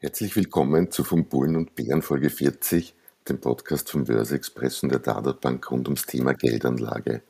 [0.00, 2.94] Herzlich willkommen zu Von Bullen und Bären Folge 40,
[3.28, 7.22] dem Podcast vom Börse Express und der Dadat Bank rund ums Thema Geldanlage.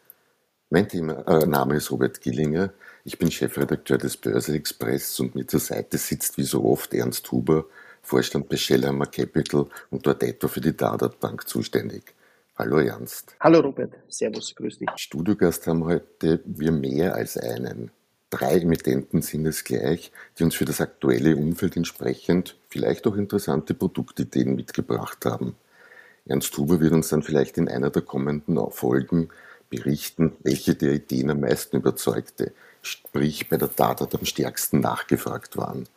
[0.69, 2.74] Mein Thema, äh, Name ist Robert Gillinger,
[3.05, 7.33] ich bin Chefredakteur des Börse Express und mir zur Seite sitzt wie so oft Ernst
[7.33, 7.65] Huber,
[8.02, 12.15] Vorstand bei Shellhammer Capital und dort etwa für die Dadat Bank zuständig.
[12.55, 13.35] Hallo Ernst.
[13.41, 14.91] Hallo Robert, Servus, grüß dich.
[14.96, 17.91] Studiogast haben heute wir mehr als einen.
[18.30, 23.73] Drei Emittenten sind es gleich, die uns für das aktuelle Umfeld entsprechend vielleicht auch interessante
[23.73, 25.56] Produktideen mitgebracht haben.
[26.26, 29.30] Ernst Huber wird uns dann vielleicht in einer der kommenden Folgen
[29.70, 35.88] berichten, welche der Ideen am meisten überzeugte, sprich bei der Datat am stärksten nachgefragt waren.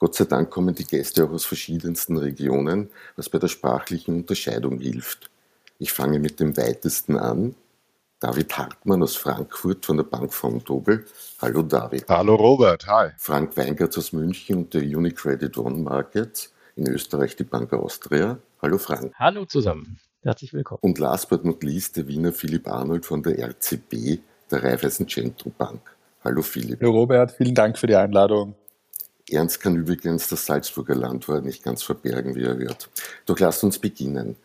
[0.00, 4.80] Gott sei Dank kommen die Gäste auch aus verschiedensten Regionen, was bei der sprachlichen Unterscheidung
[4.80, 5.30] hilft.
[5.78, 7.54] Ich fange mit dem weitesten an,
[8.20, 11.06] David Hartmann aus Frankfurt von der Bank Vontobel.
[11.40, 12.04] Hallo David.
[12.06, 13.12] Hallo Robert, hi.
[13.16, 16.52] Frank Weingartz aus München und der Unicredit One Markets.
[16.76, 18.38] In Österreich die Bank Austria.
[18.60, 19.14] Hallo Frank.
[19.18, 19.98] Hallo zusammen.
[20.20, 20.80] Herzlich willkommen.
[20.82, 25.48] Und last but not least der Wiener Philipp Arnold von der RCB, der Raiffeisen Centro
[25.56, 25.80] Bank.
[26.22, 26.78] Hallo Philipp.
[26.82, 28.54] Hallo Robert, vielen Dank für die Einladung.
[29.30, 32.90] Ernst kann übrigens das Salzburger Landwort nicht ganz verbergen, wie er hört.
[33.24, 34.36] Doch lasst uns beginnen.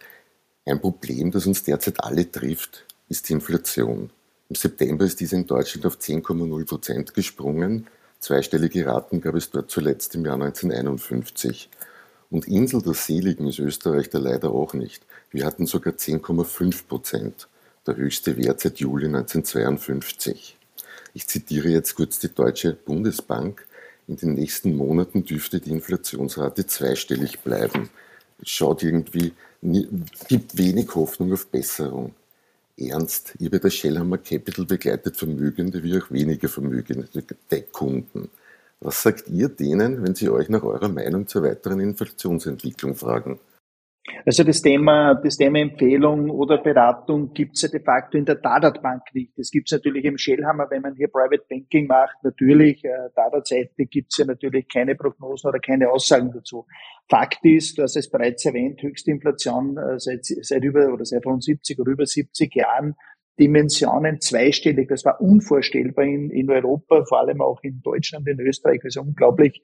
[0.66, 4.10] Ein Problem, das uns derzeit alle trifft, ist die Inflation.
[4.50, 7.88] Im September ist diese in Deutschland auf 10,0 Prozent gesprungen.
[8.20, 11.70] Zweistellige Raten gab es dort zuletzt im Jahr 1951.
[12.32, 15.06] Und Insel der Seligen ist Österreich da leider auch nicht.
[15.32, 17.48] Wir hatten sogar 10,5 Prozent,
[17.86, 20.58] der höchste Wert seit Juli 1952.
[21.14, 23.66] Ich zitiere jetzt kurz die Deutsche Bundesbank.
[24.08, 27.90] In den nächsten Monaten dürfte die Inflationsrate zweistellig bleiben.
[28.42, 29.34] Es schaut irgendwie,
[30.28, 32.14] gibt wenig Hoffnung auf Besserung
[32.78, 33.34] ernst.
[33.40, 37.08] Ihr bei der Shellhammer Capital begleitet Vermögende wie auch weniger vermögende
[37.72, 38.30] Kunden.
[38.80, 43.40] Was sagt ihr denen, wenn sie euch nach eurer Meinung zur weiteren Inflationsentwicklung fragen?
[44.26, 48.36] Also das Thema, das Thema Empfehlung oder Beratung gibt es ja de facto in der
[48.36, 49.38] Dadat Bank nicht.
[49.38, 52.16] Das gibt es natürlich im Shellhammer, wenn man hier Private Banking macht.
[52.24, 56.66] Natürlich, äh, Dadat-Seite gibt es ja natürlich keine Prognosen oder keine Aussagen dazu.
[57.10, 61.26] Fakt ist, du hast es bereits erwähnt, höchste Inflation äh, seit, seit über oder seit
[61.26, 62.96] rund 70 oder über 70 Jahren.
[63.40, 64.88] Dimensionen zweistellig.
[64.90, 68.82] Das war unvorstellbar in, in Europa, vor allem auch in Deutschland, in Österreich.
[68.84, 69.62] Also unglaublich,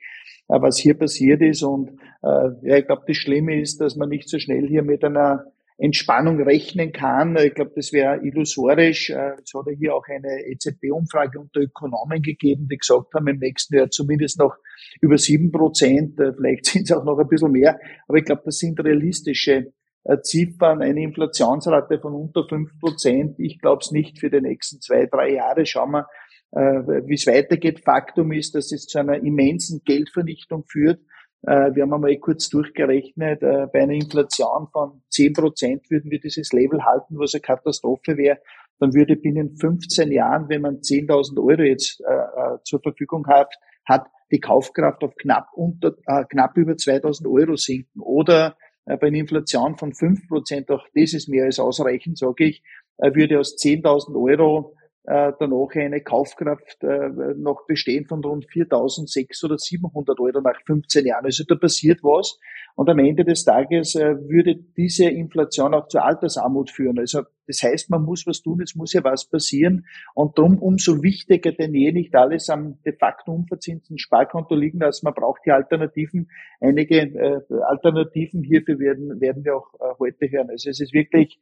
[0.47, 1.63] äh, was hier passiert ist.
[1.63, 1.89] Und
[2.21, 5.45] äh, ja, ich glaube, das Schlimme ist, dass man nicht so schnell hier mit einer
[5.81, 7.35] Entspannung rechnen kann.
[7.37, 9.09] Ich glaube, das wäre illusorisch.
[9.09, 13.39] Äh, es hat ja hier auch eine EZB-Umfrage unter Ökonomen gegeben, die gesagt haben, im
[13.39, 14.55] nächsten Jahr zumindest noch
[15.01, 16.19] über sieben Prozent.
[16.19, 17.79] Äh, vielleicht sind es auch noch ein bisschen mehr.
[18.07, 19.73] Aber ich glaube, das sind realistische
[20.23, 23.39] Ziffern, eine Inflationsrate von unter fünf Prozent.
[23.39, 25.65] Ich glaube es nicht für die nächsten zwei, drei Jahre.
[25.65, 26.07] Schauen wir,
[26.51, 27.81] äh, wie es weitergeht.
[27.83, 31.01] Faktum ist, dass es zu einer immensen Geldvernichtung führt.
[31.43, 36.19] Äh, wir haben einmal kurz durchgerechnet, äh, bei einer Inflation von zehn Prozent würden wir
[36.19, 38.39] dieses Level halten, was eine Katastrophe wäre.
[38.79, 43.53] Dann würde binnen 15 Jahren, wenn man 10.000 Euro jetzt äh, äh, zur Verfügung hat,
[43.85, 48.01] hat die Kaufkraft auf knapp unter, äh, knapp über 2.000 Euro sinken.
[48.01, 52.45] Oder äh, bei einer Inflation von fünf Prozent, auch das ist mehr als ausreichend, sage
[52.45, 52.63] ich,
[52.97, 59.45] äh, würde aus 10.000 Euro äh, danach eine Kaufkraft äh, noch bestehen von rund 4.600
[59.45, 61.25] oder 700 Euro nach 15 Jahren.
[61.25, 62.39] Also da passiert was.
[62.75, 66.99] Und am Ende des Tages äh, würde diese Inflation auch zur Altersarmut führen.
[66.99, 69.85] Also das heißt, man muss was tun, es muss ja was passieren.
[70.13, 75.05] Und darum umso wichtiger denn je nicht alles am de facto unverzinsten Sparkonto liegen lassen.
[75.05, 76.29] Man braucht die Alternativen.
[76.59, 80.49] Einige äh, Alternativen hierfür werden, werden wir auch äh, heute hören.
[80.51, 81.39] Also es ist wirklich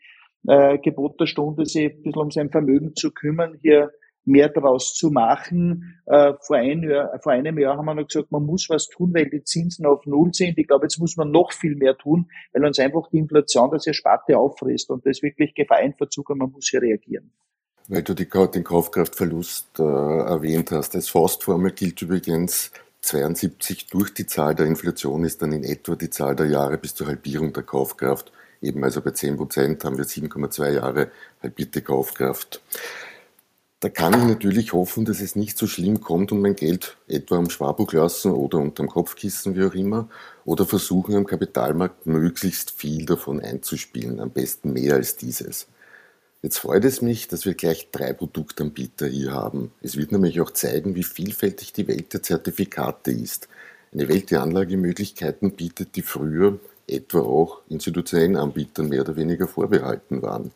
[0.48, 3.92] äh, Gebot der Stunde, sich ein bisschen um sein Vermögen zu kümmern, hier
[4.26, 6.00] mehr daraus zu machen.
[6.06, 9.14] Äh, vor, ein Jahr, vor einem Jahr haben wir noch gesagt, man muss was tun,
[9.14, 10.58] weil die Zinsen auf Null sind.
[10.58, 13.88] Ich glaube, jetzt muss man noch viel mehr tun, weil uns einfach die Inflation das
[13.88, 17.32] Ersparte auffrisst und das wirklich Gefahr in Verzug und man muss hier reagieren.
[17.88, 20.96] Weil du die, den Kaufkraftverlust äh, erwähnt hast.
[20.96, 22.72] Als Faustformel gilt übrigens
[23.02, 26.94] 72 durch die Zahl der Inflation ist dann in etwa die Zahl der Jahre bis
[26.94, 28.32] zur Halbierung der Kaufkraft.
[28.62, 31.12] Eben also bei 10 Prozent haben wir 7,2 Jahre
[31.42, 32.62] halbierte Kaufkraft.
[33.82, 37.38] Da kann ich natürlich hoffen, dass es nicht so schlimm kommt und mein Geld etwa
[37.38, 40.10] am Sparbuch lassen oder unterm Kopfkissen, wie auch immer,
[40.44, 45.68] oder versuchen am Kapitalmarkt möglichst viel davon einzuspielen, am besten mehr als dieses.
[46.42, 49.72] Jetzt freut es mich, dass wir gleich drei Produktanbieter hier haben.
[49.82, 53.48] Es wird nämlich auch zeigen, wie vielfältig die Welt der Zertifikate ist.
[53.94, 56.60] Eine Welt der Anlagemöglichkeiten bietet, die früher
[56.92, 60.52] etwa auch institutionellen Anbietern mehr oder weniger vorbehalten waren.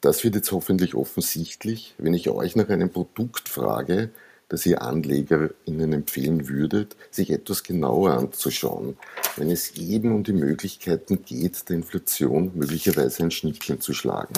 [0.00, 4.10] Das wird jetzt hoffentlich offensichtlich, wenn ich euch nach einem Produkt frage,
[4.48, 8.96] das ihr AnlegerInnen empfehlen würdet, sich etwas genauer anzuschauen,
[9.36, 14.34] wenn es eben um die Möglichkeiten geht, der Inflation möglicherweise ein Schnippchen zu schlagen.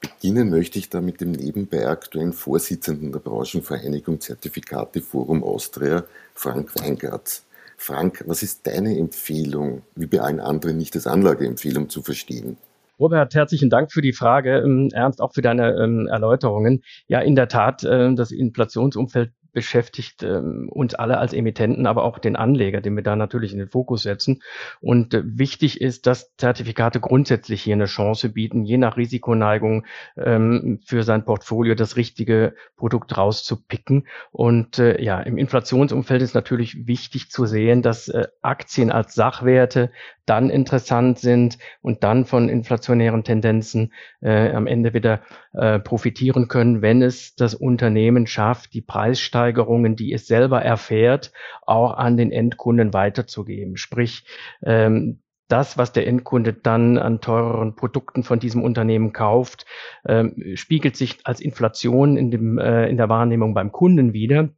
[0.00, 6.04] Beginnen möchte ich da mit dem nebenbei aktuellen Vorsitzenden der Branchenvereinigung Zertifikate Forum Austria,
[6.34, 7.43] Frank Weingartz.
[7.76, 12.56] Frank, was ist deine Empfehlung, wie bei allen anderen nicht als Anlageempfehlung zu verstehen?
[12.98, 14.58] Robert, herzlichen Dank für die Frage.
[14.58, 16.82] Ähm, Ernst, auch für deine ähm, Erläuterungen.
[17.08, 22.18] Ja, in der Tat, äh, das Inflationsumfeld beschäftigt ähm, uns alle als Emittenten, aber auch
[22.18, 24.42] den Anleger, den wir da natürlich in den Fokus setzen.
[24.80, 29.86] Und äh, wichtig ist, dass Zertifikate grundsätzlich hier eine Chance bieten, je nach Risikoneigung
[30.16, 34.06] ähm, für sein Portfolio das richtige Produkt rauszupicken.
[34.30, 39.90] Und äh, ja, im Inflationsumfeld ist natürlich wichtig zu sehen, dass äh, Aktien als Sachwerte
[40.26, 45.20] dann interessant sind und dann von inflationären Tendenzen äh, am Ende wieder
[45.52, 51.32] äh, profitieren können, wenn es das Unternehmen schafft, die Preissteigerungen, die es selber erfährt,
[51.62, 53.76] auch an den Endkunden weiterzugeben.
[53.76, 54.24] Sprich,
[54.62, 59.66] ähm, das, was der Endkunde dann an teureren Produkten von diesem Unternehmen kauft,
[60.06, 64.48] ähm, spiegelt sich als Inflation in, dem, äh, in der Wahrnehmung beim Kunden wieder.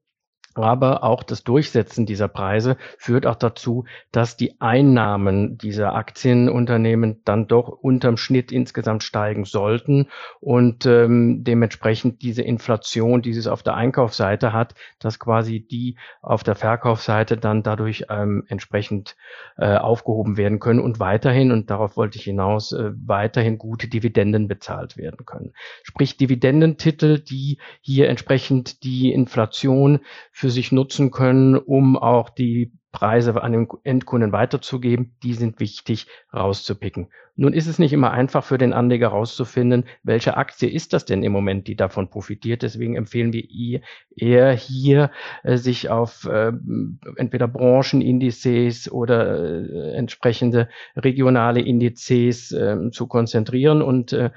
[0.56, 7.47] Aber auch das Durchsetzen dieser Preise führt auch dazu, dass die Einnahmen dieser Aktienunternehmen dann
[7.47, 10.08] doch unterm Schnitt insgesamt steigen sollten
[10.41, 16.43] und ähm, dementsprechend diese Inflation, die es auf der Einkaufsseite hat, dass quasi die auf
[16.43, 19.17] der Verkaufsseite dann dadurch ähm, entsprechend
[19.58, 24.49] äh, aufgehoben werden können und weiterhin, und darauf wollte ich hinaus, äh, weiterhin gute Dividenden
[24.49, 25.53] bezahlt werden können.
[25.82, 30.00] Sprich Dividendentitel, die hier entsprechend die Inflation
[30.32, 35.60] für für sich nutzen können, um auch die Preise an den Endkunden weiterzugeben, die sind
[35.60, 37.08] wichtig rauszupicken.
[37.38, 41.22] Nun ist es nicht immer einfach für den Anleger herauszufinden, welche Aktie ist das denn
[41.22, 42.62] im Moment, die davon profitiert.
[42.62, 43.44] Deswegen empfehlen wir
[44.16, 45.10] eher hier,
[45.43, 46.52] äh, sich auf äh,
[47.16, 53.82] entweder Branchenindizes oder äh, entsprechende regionale Indizes äh, zu konzentrieren.
[53.82, 54.31] Und äh,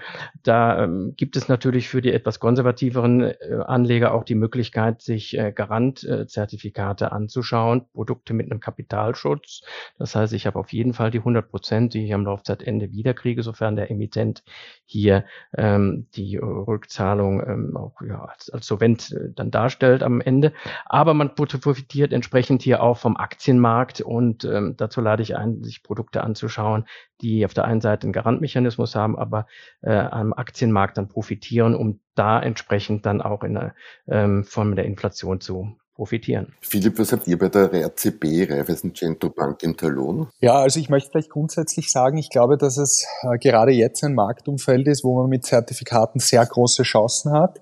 [0.43, 3.33] da ähm, gibt es natürlich für die etwas konservativeren
[3.65, 9.61] Anleger auch die Möglichkeit, sich Garantzertifikate anzuschauen, Produkte mit einem Kapitalschutz.
[9.97, 13.43] Das heißt, ich habe auf jeden Fall die 100 Prozent, die ich am Laufzeitende wiederkriege,
[13.43, 14.43] sofern der Emittent
[14.85, 15.25] hier
[15.55, 20.53] ähm, die Rückzahlung ähm, auch ja, als, als Solvent äh, dann darstellt am Ende.
[20.85, 25.83] Aber man profitiert entsprechend hier auch vom Aktienmarkt und ähm, dazu lade ich ein, sich
[25.83, 26.85] Produkte anzuschauen,
[27.21, 29.45] die auf der einen Seite einen Garantmechanismus haben, aber
[29.81, 33.71] äh, am Aktienmarkt dann profitieren, um da entsprechend dann auch in
[34.07, 36.53] ähm, Form der Inflation zu profitieren.
[36.61, 40.29] Philipp, was habt ihr bei der RCB, Raiffeisen Centro Bank in Talon?
[40.39, 44.15] Ja, also ich möchte vielleicht grundsätzlich sagen, ich glaube, dass es äh, gerade jetzt ein
[44.15, 47.59] Marktumfeld ist, wo man mit Zertifikaten sehr große Chancen hat.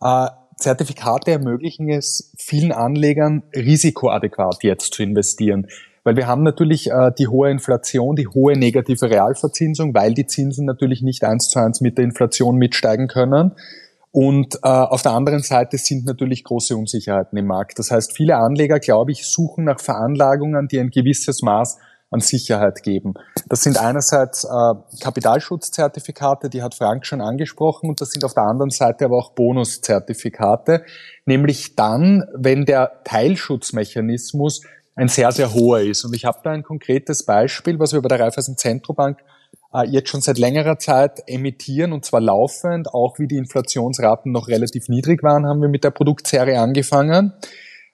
[0.00, 5.68] Äh, Zertifikate ermöglichen es vielen Anlegern, risikoadäquat jetzt zu investieren.
[6.02, 10.66] Weil wir haben natürlich äh, die hohe Inflation, die hohe negative Realverzinsung, weil die Zinsen
[10.66, 13.52] natürlich nicht eins zu eins mit der Inflation mitsteigen können.
[14.18, 17.78] Und äh, auf der anderen Seite sind natürlich große Unsicherheiten im Markt.
[17.78, 21.76] Das heißt, viele Anleger, glaube ich, suchen nach Veranlagungen, die ein gewisses Maß
[22.10, 23.12] an Sicherheit geben.
[23.50, 28.44] Das sind einerseits äh, Kapitalschutzzertifikate, die hat Frank schon angesprochen, und das sind auf der
[28.44, 30.86] anderen Seite aber auch Bonuszertifikate,
[31.26, 34.62] nämlich dann, wenn der Teilschutzmechanismus
[34.94, 36.06] ein sehr, sehr hoher ist.
[36.06, 39.18] Und ich habe da ein konkretes Beispiel, was wir bei der Raiffeisen Zentrobank
[39.88, 44.88] jetzt schon seit längerer Zeit emittieren und zwar laufend, auch wie die Inflationsraten noch relativ
[44.88, 47.34] niedrig waren, haben wir mit der Produktserie angefangen.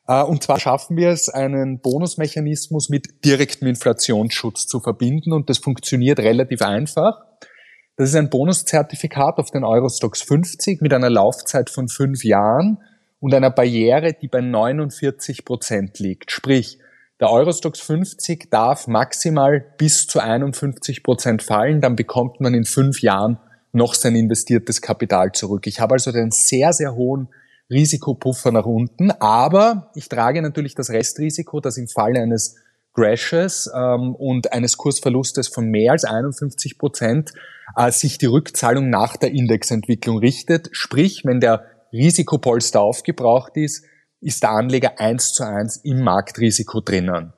[0.07, 5.59] Äh, und zwar schaffen wir es, einen Bonusmechanismus mit direktem Inflationsschutz zu verbinden und das
[5.59, 7.23] funktioniert relativ einfach.
[7.97, 12.79] Das ist ein Bonuszertifikat auf den Eurostox 50 mit einer Laufzeit von fünf Jahren
[13.21, 16.31] und einer Barriere, die bei 49 Prozent liegt.
[16.31, 16.79] Sprich,
[17.23, 23.01] der Eurostox 50 darf maximal bis zu 51 Prozent fallen, dann bekommt man in fünf
[23.01, 23.39] Jahren
[23.73, 25.69] noch sein investiertes Kapital zurück.
[25.69, 27.29] Ich habe also einen sehr, sehr hohen
[27.71, 32.57] Risikopuffer nach unten, aber ich trage natürlich das Restrisiko, dass im Falle eines
[32.93, 37.33] Crashes ähm, und eines Kursverlustes von mehr als 51 Prozent
[37.77, 40.71] äh, sich die Rückzahlung nach der Indexentwicklung richtet.
[40.73, 43.85] Sprich, wenn der Risikopolster aufgebraucht ist,
[44.23, 47.33] ist der Anleger eins zu eins im Marktrisiko drinnen.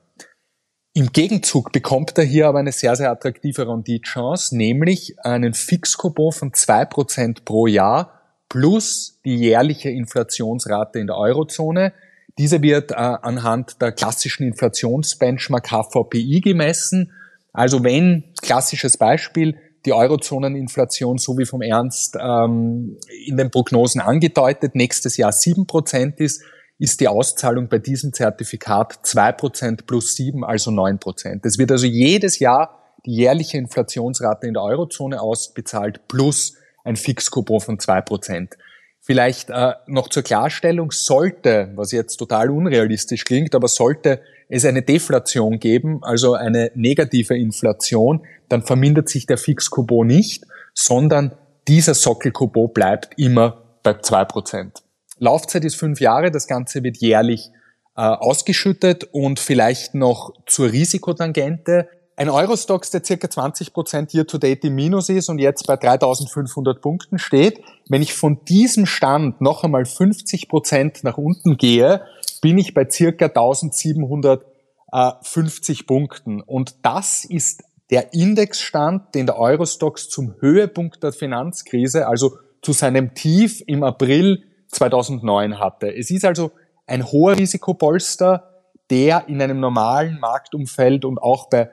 [0.93, 6.53] Im Gegenzug bekommt er hier aber eine sehr, sehr attraktive Renditechance, nämlich einen Fixcoupon von
[6.53, 11.91] zwei Prozent pro Jahr plus die jährliche Inflationsrate in der Eurozone.
[12.37, 17.11] Diese wird äh, anhand der klassischen Inflationsbenchmark HVPI gemessen.
[17.51, 24.75] Also wenn, klassisches Beispiel, die Eurozoneninflation, so wie vom Ernst ähm, in den Prognosen angedeutet,
[24.75, 26.41] nächstes Jahr sieben Prozent ist,
[26.77, 31.45] ist die Auszahlung bei diesem Zertifikat zwei Prozent plus sieben, also neun Prozent.
[31.45, 37.61] Es wird also jedes Jahr die jährliche Inflationsrate in der Eurozone ausbezahlt plus ein Fixcoupon
[37.61, 38.57] von zwei Prozent.
[38.99, 44.81] Vielleicht äh, noch zur Klarstellung, sollte, was jetzt total unrealistisch klingt, aber sollte es eine
[44.81, 51.35] Deflation geben, also eine negative Inflation, dann vermindert sich der Fixcoupon nicht, sondern
[51.67, 54.84] dieser Sockelcoupon bleibt immer bei zwei Prozent.
[55.17, 57.51] Laufzeit ist fünf Jahre, das Ganze wird jährlich
[57.95, 61.87] äh, ausgeschüttet und vielleicht noch zur Risikotangente.
[62.17, 67.19] Ein Eurostox, der circa 20 Prozent year-to-date im Minus ist und jetzt bei 3500 Punkten
[67.19, 67.59] steht.
[67.89, 72.05] Wenn ich von diesem Stand noch einmal 50 Prozent nach unten gehe,
[72.41, 76.41] bin ich bei circa 1750 Punkten.
[76.41, 83.13] Und das ist der Indexstand, den der Eurostox zum Höhepunkt der Finanzkrise, also zu seinem
[83.13, 84.41] Tief im April
[84.75, 85.93] 2009 hatte.
[85.95, 86.51] Es ist also
[86.85, 88.51] ein hoher Risikopolster,
[88.89, 91.69] der in einem normalen Marktumfeld und auch bei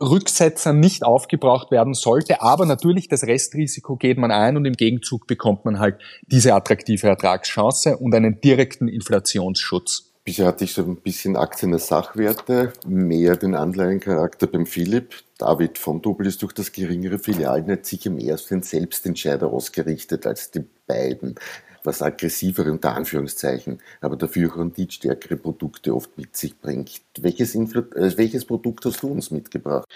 [0.00, 5.26] Rücksetzern nicht aufgebraucht werden sollte, aber natürlich das Restrisiko geht man ein und im Gegenzug
[5.26, 10.12] bekommt man halt diese attraktive Ertragschance und einen direkten Inflationsschutz.
[10.26, 15.14] Bisher hatte ich so ein bisschen Aktien als Sachwerte, mehr den Anleihencharakter beim Philipp.
[15.38, 20.50] David von Doppel ist durch das geringere Filialnetz sicher mehr auf den Selbstentscheider ausgerichtet als
[20.50, 21.36] die beiden
[21.86, 27.00] was aggressivere unter Anführungszeichen, aber dafür renditstärkere Produkte oft mit sich bringt.
[27.18, 29.86] Welches, Influ äh, welches Produkt hast du uns mitgebracht?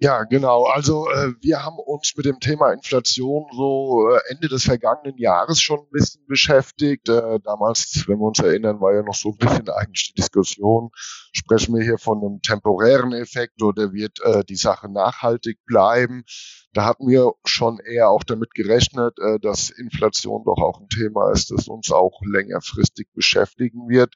[0.00, 0.64] Ja, genau.
[0.66, 5.60] Also äh, wir haben uns mit dem Thema Inflation so äh, Ende des vergangenen Jahres
[5.60, 7.08] schon ein bisschen beschäftigt.
[7.08, 10.90] Äh, damals, wenn wir uns erinnern, war ja noch so ein bisschen eigentlich die Diskussion,
[11.32, 16.22] sprechen wir hier von einem temporären Effekt oder wird äh, die Sache nachhaltig bleiben?
[16.74, 21.32] Da hatten wir schon eher auch damit gerechnet, äh, dass Inflation doch auch ein Thema
[21.32, 24.14] ist, das uns auch längerfristig beschäftigen wird.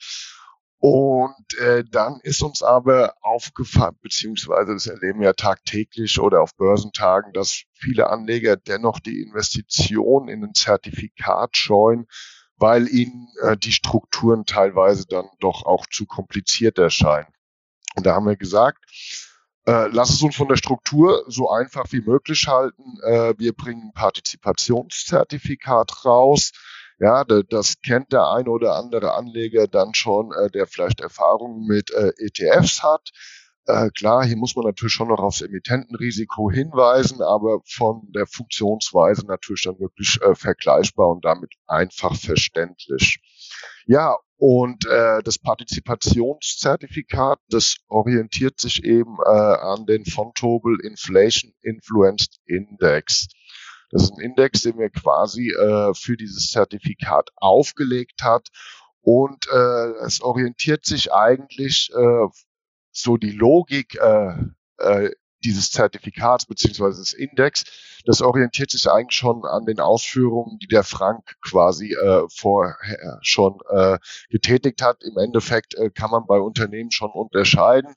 [0.84, 7.32] Und äh, dann ist uns aber aufgefallen, beziehungsweise das erleben wir tagtäglich oder auf Börsentagen,
[7.32, 12.08] dass viele Anleger dennoch die Investition in ein Zertifikat scheuen,
[12.56, 17.32] weil ihnen äh, die Strukturen teilweise dann doch auch zu kompliziert erscheinen.
[17.94, 18.84] Und da haben wir gesagt,
[19.66, 22.98] äh, lass es uns von der Struktur so einfach wie möglich halten.
[23.04, 26.50] Äh, wir bringen ein Partizipationszertifikat raus.
[27.02, 31.90] Ja, das kennt der eine oder andere Anleger dann schon, äh, der vielleicht Erfahrungen mit
[31.90, 33.10] äh, ETFs hat.
[33.66, 39.26] Äh, klar, hier muss man natürlich schon noch aufs Emittentenrisiko hinweisen, aber von der Funktionsweise
[39.26, 43.18] natürlich dann wirklich vergleichbar und damit einfach verständlich.
[43.86, 52.38] Ja, und äh, das Partizipationszertifikat, das orientiert sich eben äh, an den Fontobel Inflation Influenced
[52.46, 53.26] Index.
[53.92, 58.48] Das ist ein Index, den wir quasi äh, für dieses Zertifikat aufgelegt hat.
[59.02, 62.26] Und äh, es orientiert sich eigentlich äh,
[62.90, 64.34] so die Logik äh,
[64.78, 65.10] äh,
[65.44, 67.64] dieses Zertifikats beziehungsweise des Index,
[68.06, 73.58] das orientiert sich eigentlich schon an den Ausführungen, die der Frank quasi äh, vorher schon
[73.70, 73.98] äh,
[74.30, 75.02] getätigt hat.
[75.02, 77.94] Im Endeffekt äh, kann man bei Unternehmen schon unterscheiden.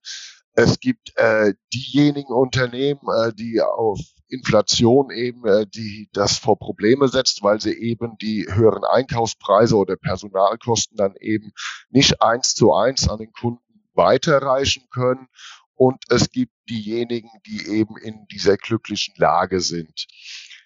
[0.54, 4.00] Es gibt äh, diejenigen Unternehmen, äh, die auf
[4.36, 9.96] Inflation eben, äh, die das vor Probleme setzt, weil sie eben die höheren Einkaufspreise oder
[9.96, 11.52] Personalkosten dann eben
[11.90, 13.62] nicht eins zu eins an den Kunden
[13.94, 15.28] weiterreichen können
[15.76, 20.08] und es gibt diejenigen, die eben in dieser glücklichen Lage sind.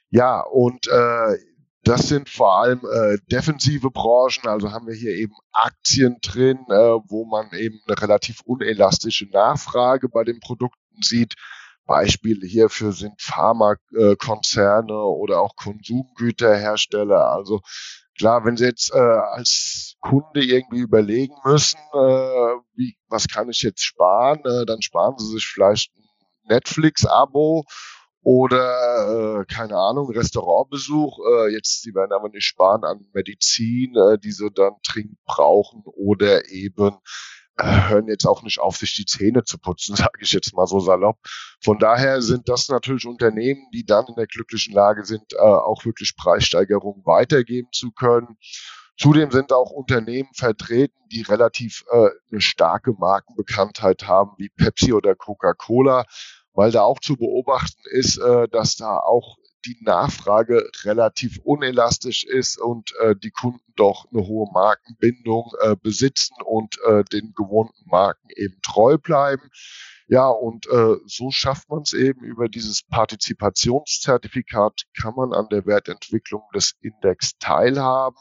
[0.10, 1.38] Ja, und äh,
[1.84, 6.74] das sind vor allem äh, defensive Branchen, also haben wir hier eben Aktien drin, äh,
[6.74, 11.36] wo man eben eine relativ unelastische Nachfrage bei den Produkten sieht.
[11.90, 17.32] Beispiele hierfür sind Pharmakonzerne oder auch Konsumgüterhersteller.
[17.32, 17.62] Also
[18.16, 23.64] klar, wenn Sie jetzt äh, als Kunde irgendwie überlegen müssen, äh, wie, was kann ich
[23.64, 26.04] jetzt sparen, äh, dann sparen Sie sich vielleicht ein
[26.48, 27.66] Netflix-Abo
[28.22, 31.18] oder äh, keine Ahnung Restaurantbesuch.
[31.26, 35.82] Äh, jetzt sie werden aber nicht sparen an Medizin, äh, die sie dann dringend brauchen
[35.86, 37.00] oder eben äh,
[37.62, 40.80] hören jetzt auch nicht auf, sich die Zähne zu putzen, sage ich jetzt mal so
[40.80, 41.18] salopp.
[41.64, 45.86] Von daher sind das natürlich Unternehmen, die dann in der glücklichen Lage sind, äh, auch
[45.86, 48.38] wirklich Preissteigerungen weitergeben zu können.
[48.98, 55.16] Zudem sind auch Unternehmen vertreten, die relativ äh, eine starke Markenbekanntheit haben, wie Pepsi oder
[55.16, 56.06] Coca-Cola,
[56.54, 59.38] weil da auch zu beobachten ist, äh, dass da auch
[59.70, 66.36] die Nachfrage relativ unelastisch ist und äh, die Kunden doch eine hohe Markenbindung äh, besitzen
[66.44, 69.50] und äh, den gewohnten Marken eben treu bleiben.
[70.08, 75.68] Ja, und äh, so schafft man es eben über dieses Partizipationszertifikat, kann man an der
[75.68, 78.18] Wertentwicklung des Index teilhaben.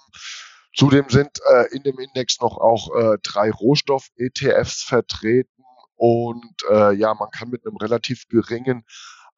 [0.75, 5.65] Zudem sind äh, in dem Index noch auch äh, drei Rohstoff-ETFs vertreten
[5.97, 8.85] und äh, ja, man kann mit einem relativ geringen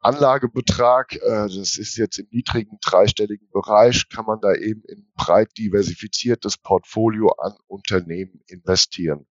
[0.00, 5.50] Anlagebetrag, äh, das ist jetzt im niedrigen dreistelligen Bereich, kann man da eben in breit
[5.59, 9.26] diversifiziertes Portfolio an Unternehmen investieren.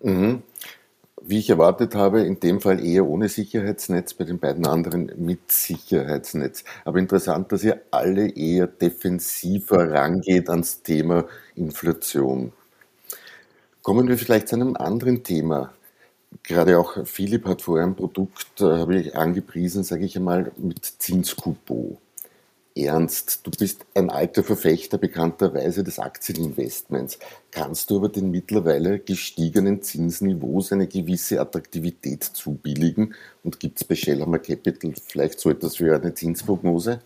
[0.00, 0.42] Mhm
[1.24, 5.52] wie ich erwartet habe, in dem Fall eher ohne Sicherheitsnetz, bei den beiden anderen mit
[5.52, 6.64] Sicherheitsnetz.
[6.84, 12.52] Aber interessant, dass ihr alle eher defensiver rangeht ans Thema Inflation.
[13.82, 15.72] Kommen wir vielleicht zu einem anderen Thema.
[16.42, 20.84] Gerade auch Philipp hat vorher ein Produkt, äh, habe ich angepriesen, sage ich einmal, mit
[20.84, 21.98] Zinskupon
[22.74, 23.46] ernst.
[23.46, 27.18] Du bist ein alter Verfechter bekannterweise des Aktieninvestments.
[27.50, 33.14] Kannst du aber den mittlerweile gestiegenen Zinsniveaus eine gewisse Attraktivität zubilligen?
[33.44, 37.00] Und gibt es bei Shellhammer Capital vielleicht so etwas wie eine Zinsprognose?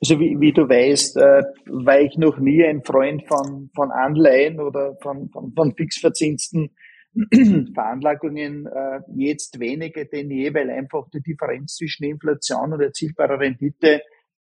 [0.00, 4.60] Also wie, wie du weißt, äh, war ich noch nie ein Freund von, von Anleihen
[4.60, 6.70] oder von, von, von fixverzinsten
[7.74, 14.02] Veranlagungen äh, jetzt weniger denn je, weil einfach die Differenz zwischen Inflation und erzielbarer Rendite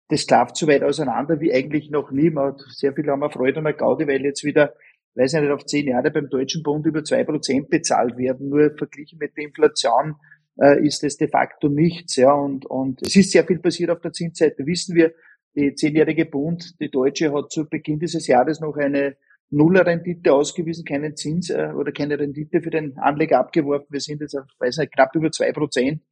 [0.08, 2.30] das klafft so weit auseinander wie eigentlich noch nie.
[2.30, 4.74] Man hat sehr viel haben wir Freude an der Gaudi, weil jetzt wieder,
[5.14, 8.48] weiß ich nicht, auf zehn Jahre beim Deutschen Bund über zwei Prozent bezahlt werden.
[8.48, 10.14] Nur verglichen mit der Inflation
[10.60, 12.16] äh, ist das de facto nichts.
[12.16, 14.64] Ja, und, und es ist sehr viel passiert auf der Zinsseite.
[14.66, 15.12] Wissen wir,
[15.56, 19.16] die zehnjährige Bund, die Deutsche, hat zu Beginn dieses Jahres noch eine
[19.50, 23.86] Nuller-Rendite ausgewiesen, keinen Zins äh, oder keine Rendite für den Anleger abgeworfen.
[23.90, 26.02] Wir sind jetzt auf, weiß nicht, knapp über zwei Prozent.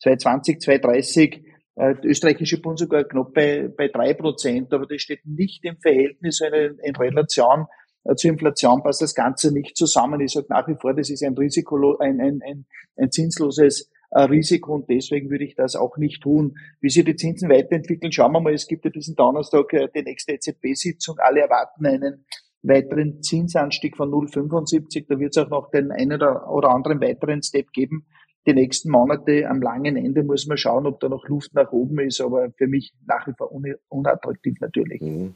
[0.00, 1.44] 2020, 2030
[1.76, 5.76] äh, der österreichische Bund sogar knapp bei, bei drei Prozent, aber das steht nicht im
[5.78, 7.66] Verhältnis, in, in Relation
[8.04, 10.20] äh, zur Inflation passt das Ganze nicht zusammen.
[10.20, 14.22] Ich sage nach wie vor, das ist ein Risiko, ein, ein, ein, ein zinsloses äh,
[14.22, 16.56] Risiko und deswegen würde ich das auch nicht tun.
[16.80, 18.54] Wie sich die Zinsen weiterentwickeln, schauen wir mal.
[18.54, 21.16] Es gibt ja diesen Donnerstag die nächste EZB-Sitzung.
[21.18, 22.24] Alle erwarten einen
[22.64, 25.06] weiteren Zinsanstieg von 0,75.
[25.08, 28.06] Da wird es auch noch den einen oder anderen weiteren Step geben
[28.46, 31.98] die nächsten Monate am langen Ende muss man schauen, ob da noch Luft nach oben
[32.00, 33.50] ist, aber für mich nach wie vor
[33.88, 35.00] unattraktiv natürlich.
[35.00, 35.34] Mhm.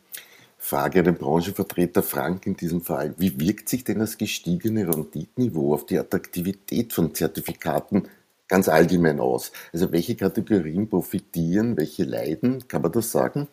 [0.61, 3.14] Frage an den Branchenvertreter Frank in diesem Fall.
[3.17, 8.09] Wie wirkt sich denn das gestiegene Renditniveau auf die Attraktivität von Zertifikaten
[8.49, 9.53] ganz allgemein aus?
[9.73, 12.67] Also welche Kategorien profitieren, welche leiden?
[12.67, 13.47] Kann man das sagen?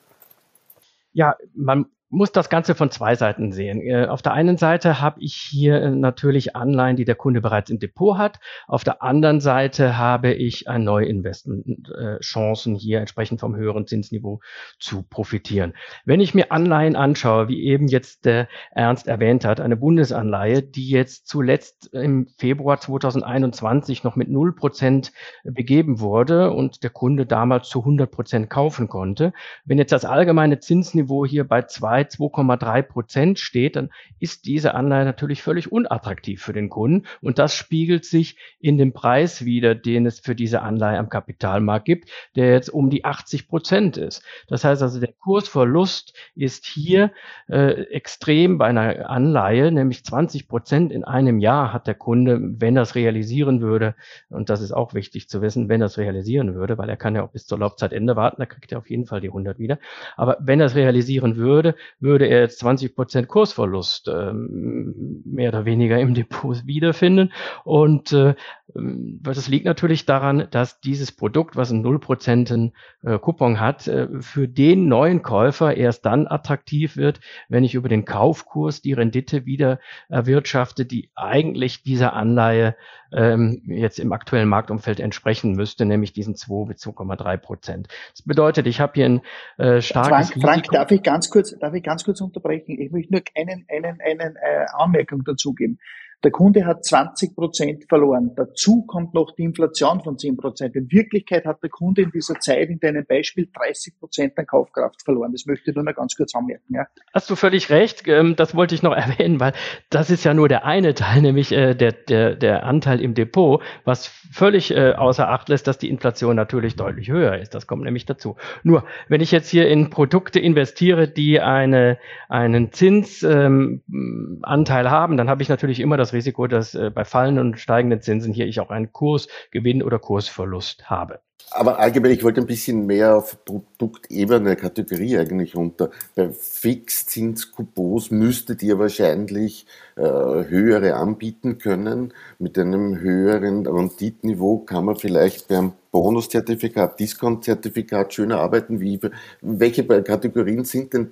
[1.13, 1.85] Ja, man
[2.15, 3.81] muss das Ganze von zwei Seiten sehen.
[3.81, 7.69] Äh, auf der einen Seite habe ich hier äh, natürlich Anleihen, die der Kunde bereits
[7.69, 8.39] im Depot hat.
[8.67, 14.39] Auf der anderen Seite habe ich ein Neuinvestment-Chancen hier entsprechend vom höheren Zinsniveau
[14.79, 15.73] zu profitieren.
[16.05, 20.89] Wenn ich mir Anleihen anschaue, wie eben jetzt der Ernst erwähnt hat, eine Bundesanleihe, die
[20.89, 25.11] jetzt zuletzt im Februar 2021 noch mit 0 Prozent
[25.43, 29.33] begeben wurde und der Kunde damals zu 100 Prozent kaufen konnte.
[29.65, 33.89] Wenn jetzt das allgemeine Zinsniveau hier bei zwei 2,3 Prozent steht, dann
[34.19, 37.07] ist diese Anleihe natürlich völlig unattraktiv für den Kunden.
[37.21, 41.85] Und das spiegelt sich in dem Preis wieder, den es für diese Anleihe am Kapitalmarkt
[41.85, 44.23] gibt, der jetzt um die 80 Prozent ist.
[44.47, 47.11] Das heißt also, der Kursverlust ist hier
[47.47, 52.75] äh, extrem bei einer Anleihe, nämlich 20 Prozent in einem Jahr hat der Kunde, wenn
[52.75, 53.95] das realisieren würde,
[54.29, 57.23] und das ist auch wichtig zu wissen, wenn das realisieren würde, weil er kann ja
[57.23, 59.79] auch bis zur Laufzeitende warten, da kriegt er auf jeden Fall die 100 wieder.
[60.15, 65.65] Aber wenn er es realisieren würde, würde er jetzt 20 Prozent Kursverlust ähm, mehr oder
[65.65, 67.31] weniger im Depot wiederfinden.
[67.63, 68.35] Und äh,
[68.73, 72.71] das liegt natürlich daran, dass dieses Produkt, was einen 0%
[73.03, 77.89] äh, Coupon hat, äh, für den neuen Käufer erst dann attraktiv wird, wenn ich über
[77.89, 82.75] den Kaufkurs die Rendite wieder erwirtschafte, die eigentlich dieser Anleihe
[83.13, 87.87] ähm, jetzt im aktuellen Marktumfeld entsprechen müsste, nämlich diesen 2 bis 2,3 Prozent.
[88.11, 89.21] Das bedeutet, ich habe hier ein
[89.57, 92.79] äh, starkes Frank, Frank, darf ich ganz kurz, darf ich ganz kurz unterbrechen?
[92.79, 95.79] Ich möchte nur einen, einen, einen äh, Anmerkung dazugeben.
[96.25, 98.31] Der Kunde hat 20 Prozent verloren.
[98.35, 100.75] Dazu kommt noch die Inflation von 10 Prozent.
[100.75, 105.03] In Wirklichkeit hat der Kunde in dieser Zeit in deinem Beispiel 30 Prozent an Kaufkraft
[105.03, 105.33] verloren.
[105.33, 106.73] Das möchte ich nur noch ganz kurz anmerken.
[106.73, 106.87] Ja.
[107.13, 108.07] Hast du völlig recht.
[108.07, 109.53] Ähm, das wollte ich noch erwähnen, weil
[109.91, 113.61] das ist ja nur der eine Teil, nämlich äh, der, der, der Anteil im Depot,
[113.83, 117.53] was völlig äh, außer Acht lässt, dass die Inflation natürlich deutlich höher ist.
[117.53, 118.35] Das kommt nämlich dazu.
[118.63, 125.43] Nur, wenn ich jetzt hier in Produkte investiere, die eine, einen Zinsanteil haben, dann habe
[125.43, 128.69] ich natürlich immer das Risiko, dass äh, bei fallenden und steigenden Zinsen hier ich auch
[128.69, 131.19] einen Kursgewinn oder Kursverlust habe.
[131.51, 135.91] Aber allgemein, ich wollte ein bisschen mehr auf Produktebene, Kategorie eigentlich runter.
[136.15, 142.13] Bei Fixzinskupons müsstet ihr wahrscheinlich äh, höhere anbieten können.
[142.39, 148.79] Mit einem höheren Renditniveau kann man vielleicht beim Bonuszertifikat, Diskontzertifikat schöner arbeiten.
[148.81, 148.99] Wie,
[149.41, 151.11] welche Kategorien sind denn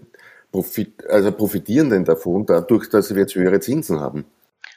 [0.51, 4.25] profit, also profitieren denn davon, dadurch, dass wir jetzt höhere Zinsen haben?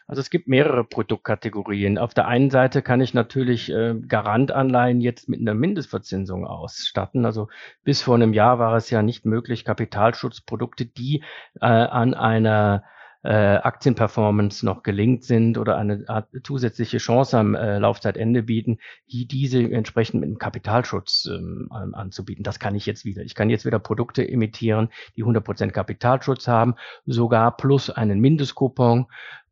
[0.09, 1.99] Also es gibt mehrere Produktkategorien.
[1.99, 7.25] Auf der einen Seite kann ich natürlich äh, Garantanleihen jetzt mit einer Mindestverzinsung ausstatten.
[7.25, 7.49] Also
[7.83, 11.25] bis vor einem Jahr war es ja nicht möglich, Kapitalschutzprodukte, die
[11.61, 12.85] äh, an einer
[13.25, 18.79] äh, Aktienperformance noch gelingt sind oder eine Art zusätzliche Chance am äh, Laufzeitende bieten,
[19.11, 22.45] die diese entsprechend mit einem Kapitalschutz ähm, anzubieten.
[22.45, 23.23] Das kann ich jetzt wieder.
[23.23, 29.07] Ich kann jetzt wieder Produkte emittieren, die 100% Kapitalschutz haben, sogar plus einen Mindestkupon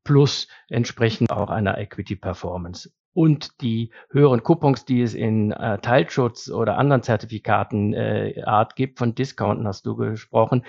[0.05, 2.93] plus entsprechend auch einer Equity Performance.
[3.15, 8.99] Und die höheren Coupons, die es in äh, Teilschutz oder anderen Zertifikaten äh, Art gibt,
[8.99, 10.65] von Discounten hast du gesprochen,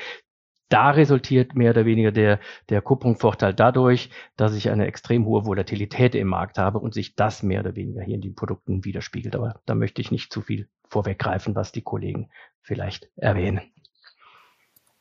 [0.69, 6.15] da resultiert mehr oder weniger der, der Couponvorteil dadurch, dass ich eine extrem hohe Volatilität
[6.15, 9.35] im Markt habe und sich das mehr oder weniger hier in den Produkten widerspiegelt.
[9.35, 12.29] Aber da möchte ich nicht zu viel vorweggreifen, was die Kollegen
[12.61, 13.61] vielleicht erwähnen.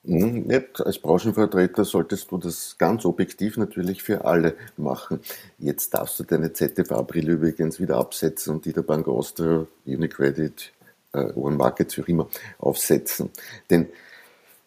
[0.07, 0.81] Hm, nicht.
[0.81, 5.21] Als Branchenvertreter solltest du das ganz objektiv natürlich für alle machen.
[5.59, 10.73] Jetzt darfst du deine ZFA-Brille übrigens wieder absetzen und die der Bank Austria, Unicredit,
[11.13, 13.31] äh, One Markets, wie auch immer, aufsetzen.
[13.71, 13.89] Denn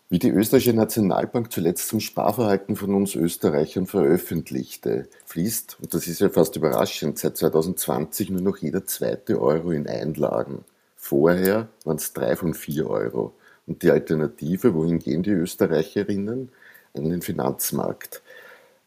[0.10, 6.22] wie die österreichische Nationalbank zuletzt zum Sparverhalten von uns Österreichern veröffentlichte, fließt, und das ist
[6.22, 10.64] ja fast überraschend, seit 2020 nur noch jeder zweite Euro in Einlagen.
[10.96, 13.34] Vorher waren es drei von vier Euro.
[13.68, 16.50] Und die Alternative, wohin gehen die Österreicherinnen?
[16.94, 18.24] An den Finanzmarkt.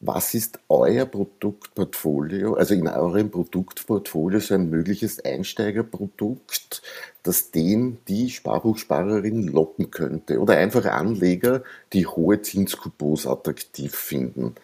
[0.01, 6.81] Was ist euer Produktportfolio, also in eurem Produktportfolio so ein mögliches Einsteigerprodukt,
[7.23, 10.41] das den, die Sparbuchsparerin locken könnte?
[10.41, 11.63] Oder einfach Anleger,
[11.93, 14.55] die hohe Zinskupons attraktiv finden?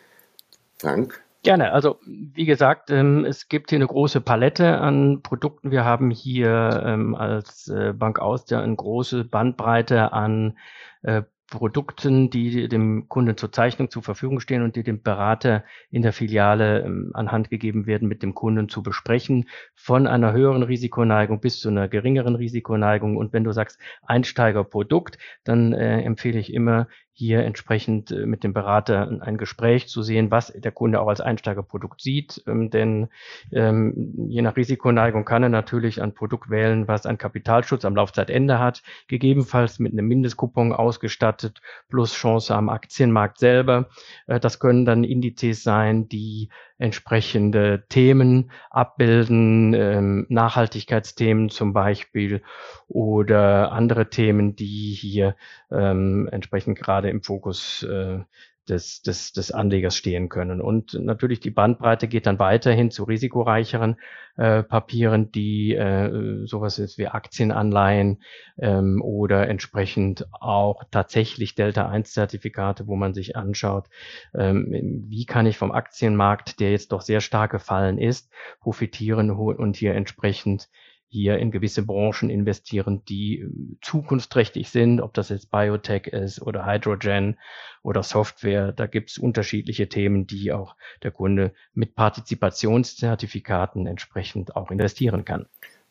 [0.78, 1.22] Frank?
[1.46, 1.72] Gerne.
[1.72, 5.70] Also wie gesagt, ähm, es gibt hier eine große Palette an Produkten.
[5.70, 10.58] Wir haben hier ähm, als äh, Bank Austria eine große Bandbreite an
[11.02, 16.02] äh, Produkten, die dem Kunden zur Zeichnung zur Verfügung stehen und die dem Berater in
[16.02, 21.40] der Filiale ähm, anhand gegeben werden, mit dem Kunden zu besprechen, von einer höheren Risikoneigung
[21.40, 23.16] bis zu einer geringeren Risikoneigung.
[23.16, 28.52] Und wenn du sagst Einsteigerprodukt, dann äh, empfehle ich immer hier entsprechend äh, mit dem
[28.52, 32.42] Berater ein Gespräch zu sehen, was der Kunde auch als Einsteigerprodukt sieht.
[32.46, 33.08] Ähm, denn
[33.52, 38.58] ähm, je nach Risikoneigung kann er natürlich ein Produkt wählen, was einen Kapitalschutz am Laufzeitende
[38.58, 43.88] hat, gegebenenfalls mit einem Mindestkupon ausgestattet, plus Chance am Aktienmarkt selber.
[44.26, 52.42] Äh, das können dann Indizes sein, die entsprechende Themen abbilden, ähm, Nachhaltigkeitsthemen zum Beispiel
[52.86, 55.36] oder andere Themen, die hier
[55.70, 58.20] ähm, entsprechend gerade im Fokus äh,
[58.68, 60.60] des, des, des Anlegers stehen können.
[60.60, 63.96] Und natürlich die Bandbreite geht dann weiterhin zu risikoreicheren
[64.36, 68.22] äh, Papieren, die äh, sowas ist wie Aktienanleihen
[68.58, 73.86] ähm, oder entsprechend auch tatsächlich Delta-1-Zertifikate, wo man sich anschaut,
[74.34, 79.76] ähm, wie kann ich vom Aktienmarkt, der jetzt doch sehr stark gefallen ist, profitieren und
[79.76, 80.68] hier entsprechend
[81.08, 83.48] hier in gewisse Branchen investieren, die äh,
[83.82, 87.38] zukunftsträchtig sind, ob das jetzt Biotech ist oder Hydrogen
[87.82, 88.72] oder Software.
[88.72, 95.46] Da gibt es unterschiedliche Themen, die auch der Kunde mit Partizipationszertifikaten entsprechend auch investieren kann.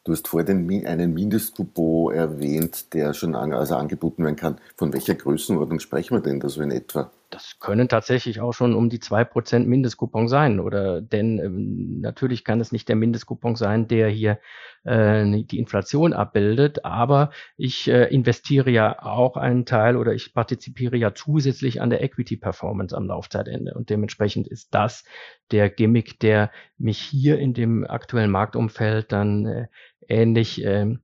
[0.06, 4.58] Du hast vorhin einen Mindestkupon erwähnt, der schon an, also angeboten werden kann.
[4.76, 7.12] Von welcher Größenordnung sprechen wir denn da so in etwa?
[7.30, 10.60] Das können tatsächlich auch schon um die zwei Prozent Mindestkupon sein.
[10.60, 14.40] Oder denn ähm, natürlich kann es nicht der Mindestkupon sein, der hier
[14.84, 20.98] äh, die Inflation abbildet, aber ich äh, investiere ja auch einen Teil oder ich partizipiere
[20.98, 23.74] ja zusätzlich an der Equity Performance am Laufzeitende.
[23.74, 25.04] Und dementsprechend ist das
[25.52, 29.68] der Gimmick, der mich hier in dem aktuellen Marktumfeld dann äh,
[30.08, 30.96] ähnlich äh,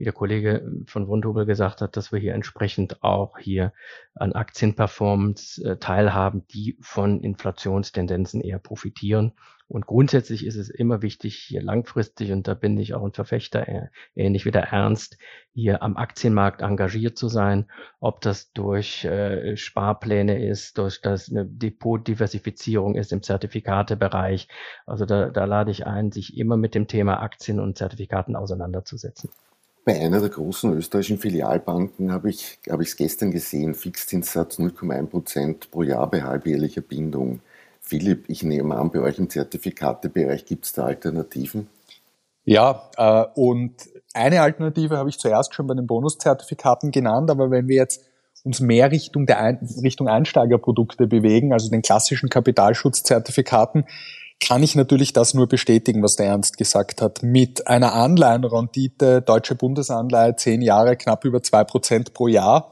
[0.00, 3.74] wie der Kollege von Wundhubel gesagt hat, dass wir hier entsprechend auch hier
[4.14, 9.34] an Aktienperformance äh, teilhaben, die von Inflationstendenzen eher profitieren.
[9.68, 13.68] Und grundsätzlich ist es immer wichtig, hier langfristig, und da bin ich auch ein Verfechter,
[13.68, 15.18] äh, ähnlich wie der Ernst,
[15.52, 21.44] hier am Aktienmarkt engagiert zu sein, ob das durch äh, Sparpläne ist, durch das eine
[21.44, 24.48] Depotdiversifizierung ist im Zertifikatebereich.
[24.86, 29.28] Also da, da lade ich ein, sich immer mit dem Thema Aktien und Zertifikaten auseinanderzusetzen.
[29.90, 35.70] Bei einer der großen österreichischen Filialbanken habe ich es hab gestern gesehen, Fixzinssatz 0,1 Prozent
[35.72, 37.40] pro Jahr bei halbjährlicher Bindung.
[37.80, 41.66] Philipp, ich nehme an, bei euch im Zertifikatebereich gibt es da Alternativen?
[42.44, 43.72] Ja, äh, und
[44.14, 48.04] eine Alternative habe ich zuerst schon bei den Bonuszertifikaten genannt, aber wenn wir jetzt
[48.44, 53.86] uns mehr Richtung der Ein Richtung Einsteigerprodukte bewegen, also den klassischen Kapitalschutzzertifikaten,
[54.40, 57.22] kann ich natürlich das nur bestätigen, was der Ernst gesagt hat.
[57.22, 62.70] Mit einer Anleihenrendite, deutsche Bundesanleihe, zehn Jahre, knapp über zwei Prozent pro Jahr,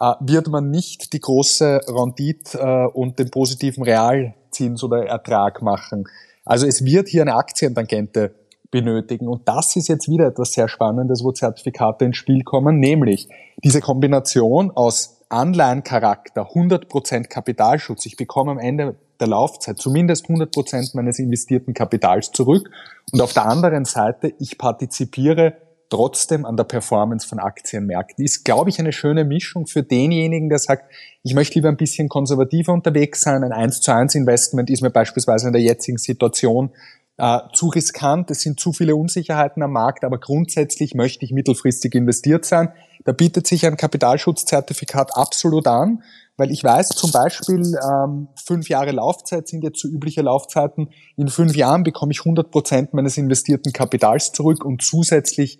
[0.00, 6.04] äh, wird man nicht die große Rendite äh, und den positiven Realzins oder Ertrag machen.
[6.44, 8.34] Also es wird hier eine Aktientangente
[8.72, 9.28] benötigen.
[9.28, 13.28] Und das ist jetzt wieder etwas sehr Spannendes, wo Zertifikate ins Spiel kommen, nämlich
[13.62, 18.06] diese Kombination aus Anleihencharakter, 100% Kapitalschutz.
[18.06, 22.68] Ich bekomme am Ende der Laufzeit zumindest 100% meines investierten Kapitals zurück.
[23.12, 25.54] Und auf der anderen Seite, ich partizipiere
[25.88, 28.24] trotzdem an der Performance von Aktienmärkten.
[28.24, 30.90] Ist, glaube ich, eine schöne Mischung für denjenigen, der sagt,
[31.22, 33.44] ich möchte lieber ein bisschen konservativer unterwegs sein.
[33.44, 36.70] Ein 1 zu 1 Investment ist mir beispielsweise in der jetzigen Situation
[37.18, 38.30] äh, zu riskant.
[38.30, 42.72] Es sind zu viele Unsicherheiten am Markt, aber grundsätzlich möchte ich mittelfristig investiert sein.
[43.04, 46.02] Da bietet sich ein Kapitalschutzzertifikat absolut an,
[46.36, 50.88] weil ich weiß zum Beispiel, ähm, fünf Jahre Laufzeit sind jetzt so übliche Laufzeiten.
[51.16, 55.58] In fünf Jahren bekomme ich 100 Prozent meines investierten Kapitals zurück und zusätzlich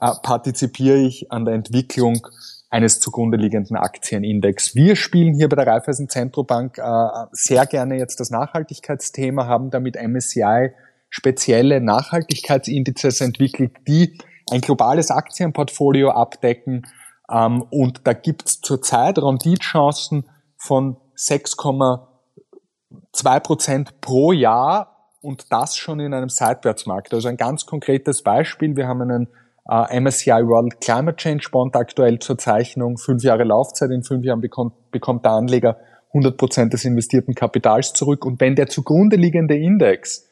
[0.00, 2.26] äh, partizipiere ich an der Entwicklung
[2.68, 4.74] eines zugrunde liegenden Aktienindex.
[4.76, 9.96] Wir spielen hier bei der Raiffeisen Zentrobank äh, sehr gerne jetzt das Nachhaltigkeitsthema, haben damit
[9.96, 10.70] MSCI
[11.10, 14.18] spezielle Nachhaltigkeitsindizes entwickelt, die
[14.50, 16.86] ein globales Aktienportfolio abdecken.
[17.30, 26.00] Ähm, und da gibt es zurzeit Renditchancen von 6,2 Prozent pro Jahr und das schon
[26.00, 27.12] in einem Seitwärtsmarkt.
[27.12, 28.76] Also ein ganz konkretes Beispiel.
[28.76, 29.28] Wir haben einen
[29.68, 34.40] äh, MSCI World Climate Change Bond aktuell zur Zeichnung, fünf Jahre Laufzeit, in fünf Jahren
[34.40, 35.76] bekommt, bekommt der Anleger
[36.08, 38.24] 100 Prozent des investierten Kapitals zurück.
[38.24, 40.29] Und wenn der zugrunde liegende Index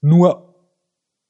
[0.00, 0.54] nur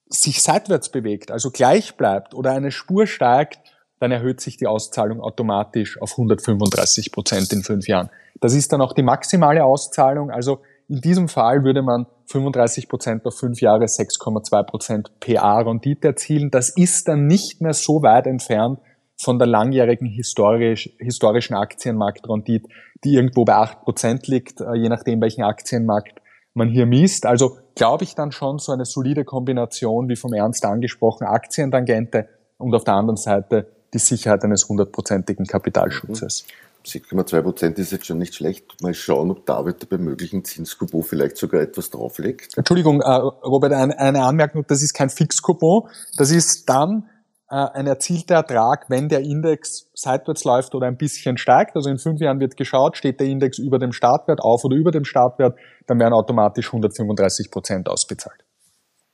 [0.09, 3.59] sich seitwärts bewegt, also gleich bleibt oder eine Spur steigt,
[3.99, 8.09] dann erhöht sich die Auszahlung automatisch auf 135 Prozent in fünf Jahren.
[8.39, 10.31] Das ist dann auch die maximale Auszahlung.
[10.31, 16.07] Also in diesem Fall würde man 35 Prozent auf fünf Jahre 6,2 Prozent PA Rendite
[16.07, 16.49] erzielen.
[16.49, 18.79] Das ist dann nicht mehr so weit entfernt
[19.21, 22.69] von der langjährigen historisch, historischen Aktienmarktrendite,
[23.03, 26.18] die irgendwo bei 8 Prozent liegt, äh, je nachdem welchen Aktienmarkt
[26.59, 27.25] man hier misst.
[27.25, 32.75] Also glaube ich dann schon so eine solide Kombination, wie vom Ernst angesprochen, Aktientangente und
[32.75, 36.45] auf der anderen Seite die Sicherheit eines hundertprozentigen Kapitalschutzes.
[36.45, 36.69] Mhm.
[36.85, 38.81] 7,2 Prozent ist jetzt schon nicht schlecht.
[38.81, 42.57] Mal schauen, ob David bei möglichen Zinskupon vielleicht sogar etwas drauflegt.
[42.57, 45.89] Entschuldigung, äh, Robert, eine, eine Anmerkung, das ist kein Fixkupon.
[46.17, 47.09] Das ist dann
[47.49, 51.75] ein erzielter Ertrag, wenn der Index seitwärts läuft oder ein bisschen steigt.
[51.75, 54.91] Also in fünf Jahren wird geschaut, steht der Index über dem Startwert auf oder über
[54.91, 55.57] dem Startwert,
[55.87, 58.45] dann werden automatisch 135 Prozent ausbezahlt.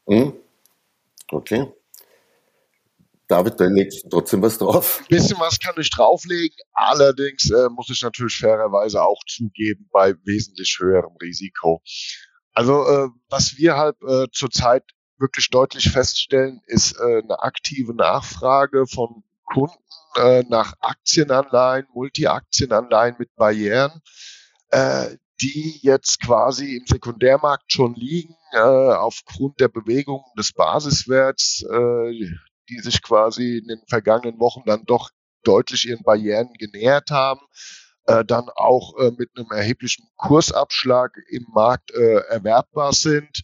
[0.08, 0.34] Mhm.
[1.32, 1.68] Okay.
[3.28, 5.00] David, da legst du trotzdem was drauf.
[5.02, 6.58] Ein bisschen was kann ich drauflegen.
[6.74, 11.82] Allerdings äh, muss ich natürlich fairerweise auch zugeben, bei wesentlich höherem Risiko.
[12.54, 14.84] Also äh, was wir halt äh, zurzeit
[15.18, 19.78] wirklich deutlich feststellen, ist äh, eine aktive Nachfrage von Kunden
[20.16, 24.02] äh, nach Aktienanleihen, Multi-Aktienanleihen mit Barrieren,
[24.70, 32.30] äh, die jetzt quasi im Sekundärmarkt schon liegen, äh, aufgrund der Bewegung des Basiswerts, äh,
[32.70, 35.12] die sich quasi in den vergangenen Wochen dann doch
[35.44, 37.42] deutlich ihren Barrieren genähert haben,
[38.06, 43.42] äh, dann auch äh, mit einem erheblichen Kursabschlag im Markt äh, erwerbbar sind.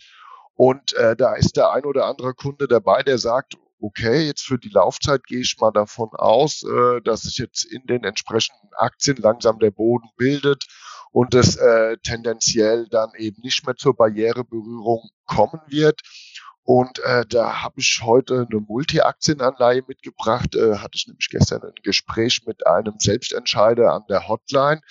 [0.55, 4.59] Und äh, da ist der ein oder andere Kunde dabei, der sagt, okay, jetzt für
[4.59, 9.17] die Laufzeit gehe ich mal davon aus, äh, dass sich jetzt in den entsprechenden Aktien
[9.17, 10.67] langsam der Boden bildet
[11.11, 16.01] und es äh, tendenziell dann eben nicht mehr zur Barriereberührung kommen wird.
[16.63, 20.55] Und äh, da habe ich heute eine Multi-Aktienanleihe mitgebracht.
[20.55, 24.81] Äh, hatte ich nämlich gestern ein Gespräch mit einem Selbstentscheider an der Hotline.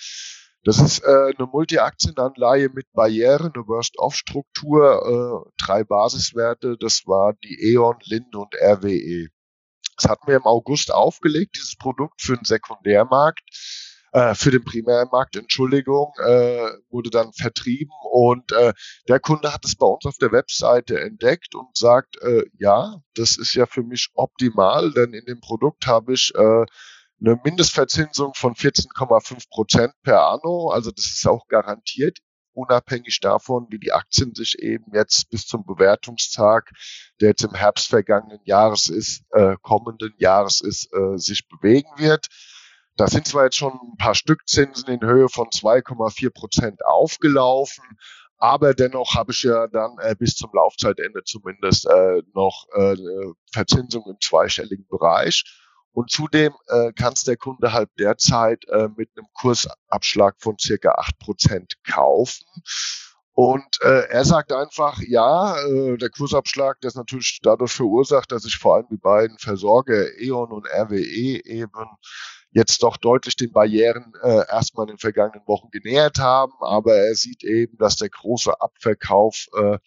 [0.63, 6.77] Das ist äh, eine Multi-Aktienanleihe mit Barriere, eine Worst-Off-Struktur, äh, drei Basiswerte.
[6.79, 9.27] Das war die E.ON, Linde und RWE.
[9.97, 13.41] Das hatten wir im August aufgelegt, dieses Produkt für den Sekundärmarkt
[14.11, 18.73] äh, für den Primärmarkt, Entschuldigung, äh, wurde dann vertrieben und äh,
[19.07, 23.37] der Kunde hat es bei uns auf der Webseite entdeckt und sagt, äh, ja, das
[23.37, 26.65] ist ja für mich optimal, denn in dem Produkt habe ich äh,
[27.23, 32.17] eine Mindestverzinsung von 14,5 Prozent per anno, also das ist auch garantiert
[32.53, 36.71] unabhängig davon, wie die Aktien sich eben jetzt bis zum Bewertungstag,
[37.19, 42.27] der jetzt im Herbst vergangenen Jahres ist, äh, kommenden Jahres ist, äh, sich bewegen wird.
[42.97, 47.83] Da sind zwar jetzt schon ein paar Stückzinsen in Höhe von 2,4 Prozent aufgelaufen,
[48.37, 52.95] aber dennoch habe ich ja dann äh, bis zum Laufzeitende zumindest äh, noch äh,
[53.53, 55.60] Verzinsung im zweistelligen Bereich.
[55.93, 60.91] Und zudem äh, kann es der Kunde halt derzeit äh, mit einem Kursabschlag von circa
[60.91, 62.45] acht Prozent kaufen.
[63.33, 68.43] Und äh, er sagt einfach, ja, äh, der Kursabschlag, der ist natürlich dadurch verursacht, dass
[68.43, 71.71] sich vor allem die beiden Versorger E.ON und RWE eben
[72.51, 76.53] jetzt doch deutlich den Barrieren äh, erstmal in den vergangenen Wochen genähert haben.
[76.59, 79.77] Aber er sieht eben, dass der große Abverkauf äh,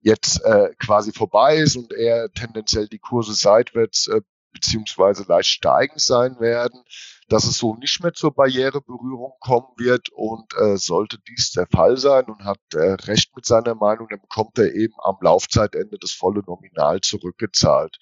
[0.00, 4.22] jetzt äh, quasi vorbei ist und er tendenziell die Kurse seitwärts äh,
[4.52, 6.82] beziehungsweise leicht steigend sein werden,
[7.28, 11.96] dass es so nicht mehr zur Barriereberührung kommen wird und äh, sollte dies der Fall
[11.96, 16.12] sein und hat äh, recht mit seiner Meinung, dann bekommt er eben am Laufzeitende das
[16.12, 17.96] volle Nominal zurückgezahlt.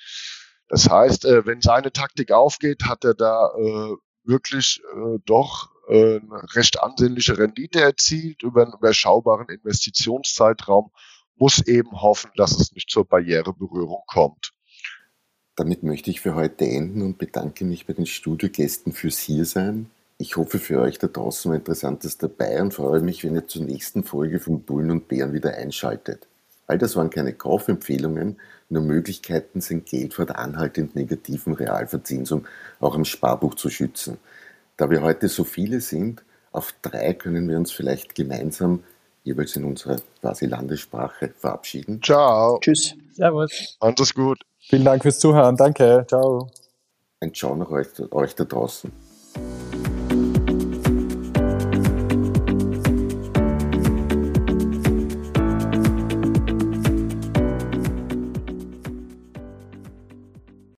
[0.69, 6.21] Das heißt, äh, wenn seine Taktik aufgeht, hat er da äh, wirklich äh, doch äh,
[6.21, 10.91] eine recht ansehnliche Rendite erzielt über einen überschaubaren Investitionszeitraum,
[11.37, 14.53] muss eben hoffen, dass es nicht zur Barriereberührung kommt.
[15.59, 19.91] Damit möchte ich für heute enden und bedanke mich bei den Studiogästen fürs Hiersein.
[20.17, 23.65] Ich hoffe, für euch da draußen war Interessantes dabei und freue mich, wenn ihr zur
[23.65, 26.29] nächsten Folge von Bullen und Bären wieder einschaltet.
[26.69, 28.37] All das waren keine Kaufempfehlungen,
[28.69, 32.47] nur Möglichkeiten, sein Geld vor der anhaltend negativen Realverzinsung
[32.79, 34.19] auch am Sparbuch zu schützen.
[34.77, 38.85] Da wir heute so viele sind, auf drei können wir uns vielleicht gemeinsam
[39.29, 42.03] jeweils in unserer quasi Landessprache verabschieden.
[42.03, 42.59] Ciao.
[42.61, 42.95] Tschüss.
[43.13, 43.77] Servus.
[43.81, 44.39] Alles gut.
[44.59, 45.57] Vielen Dank fürs Zuhören.
[45.57, 46.05] Danke.
[46.09, 46.51] Ciao.
[47.21, 48.91] Ein Ciao nach euch, euch da draußen.